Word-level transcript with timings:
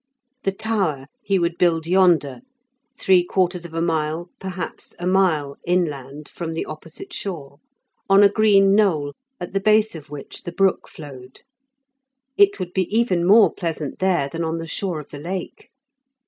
The 0.45 0.51
tower 0.51 1.05
he 1.21 1.37
would 1.37 1.59
build 1.59 1.85
yonder, 1.85 2.41
three 2.99 3.23
quarters 3.23 3.65
of 3.65 3.75
a 3.75 3.83
mile, 3.83 4.31
perhaps 4.39 4.95
a 4.97 5.05
mile, 5.05 5.57
inland 5.63 6.27
from 6.27 6.53
the 6.53 6.65
opposite 6.65 7.13
shore, 7.13 7.59
on 8.09 8.23
a 8.23 8.27
green 8.27 8.73
knoll, 8.73 9.13
at 9.39 9.53
the 9.53 9.59
base 9.59 9.93
of 9.93 10.09
which 10.09 10.41
the 10.41 10.51
brook 10.51 10.87
flowed. 10.87 11.41
It 12.35 12.57
would 12.59 12.73
be 12.73 12.85
even 12.85 13.23
more 13.27 13.53
pleasant 13.53 13.99
there 13.99 14.27
than 14.27 14.43
on 14.43 14.57
the 14.57 14.65
shore 14.65 14.99
of 14.99 15.09
the 15.09 15.19
lake. 15.19 15.69